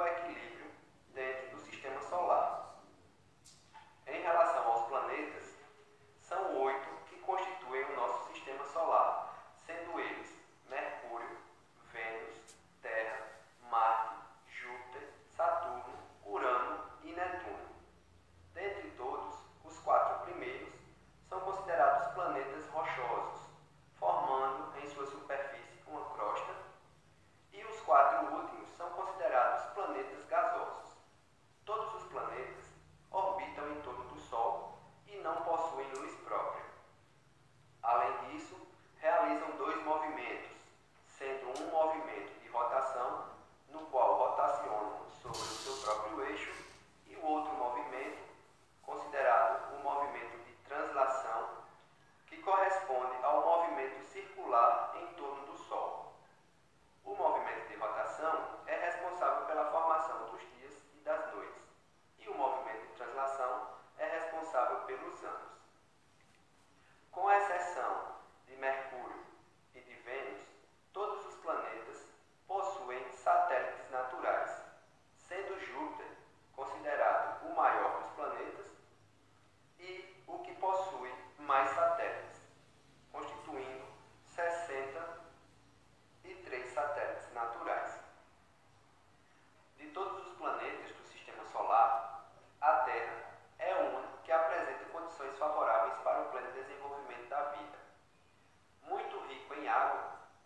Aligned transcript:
working 0.00 0.69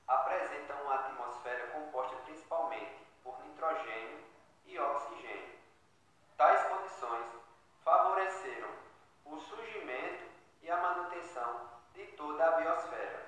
apresentam 0.07 0.83
uma 0.83 0.95
atmosfera 0.95 1.67
composta 1.69 2.17
principalmente 2.25 3.07
por 3.23 3.39
nitrogênio 3.45 4.25
e 4.67 4.79
oxigênio. 4.79 5.59
Tais 6.37 6.63
condições 6.69 7.27
favoreceram 7.83 8.71
o 9.25 9.39
surgimento 9.39 10.25
e 10.63 10.71
a 10.71 10.77
manutenção 10.77 11.71
de 11.95 12.07
toda 12.09 12.45
a 12.45 12.53
biosfera. 12.53 13.24